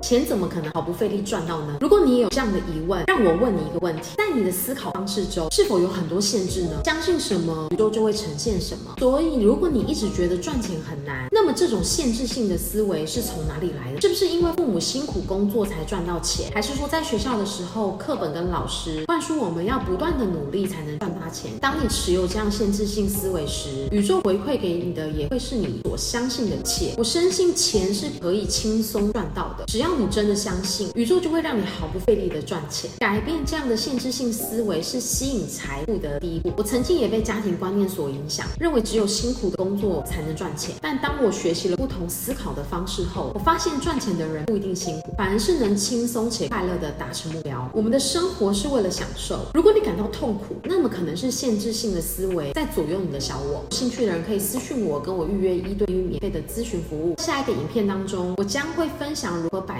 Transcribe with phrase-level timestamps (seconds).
[0.00, 1.76] 钱怎么可能毫不费力赚到呢？
[1.80, 6.80] 如果你也有这样的疑问，让我问你一个问题：在你的思考方式中，是否有很多限制呢？
[6.84, 8.94] 相信什么，宇宙就会呈现什么。
[8.98, 14.00] 所以，如果你一直觉得赚钱很难，那么这种限制性的思维是从哪里来的？
[14.00, 16.50] 是不是因为父母辛苦工作才赚到钱？
[16.52, 21.52] 还是说在学校的时候，课本跟老师灌输我们要不断的努力才能赚大钱？
[21.60, 26.94] 当你持有这样限制性思维时，宇宙回馈给你的也会是你所相信的钱。
[26.96, 32.90] 我深信钱是可以轻松赚到的，只要你真的相信，宇宙就会让你毫不费力的赚钱。
[32.98, 36.52] 改变这样的限制性思维是吸引财富的第一步。
[36.56, 40.74] 我曾经也被家庭观念所影响，认为只有辛苦的工作才能赚钱。
[40.80, 47.70] 但当我学习了不同思考的方式后，我发现赚钱的人不一定辛苦，反而是能轻松且快乐的达成目标。
[47.72, 49.46] 我们的生活是为了享受。
[49.54, 53.64] 如果你感到痛苦，那么可能是限制性的思维在左右你的小我。
[53.70, 57.14] 有兴趣的人可以私信我，跟我预约一对一免费的咨询服务。
[57.18, 59.78] 下一个影片当中，我将会分享如何摆